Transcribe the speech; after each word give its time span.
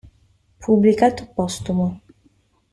Pubblicato 0.61 1.27
postumo. 1.35 1.87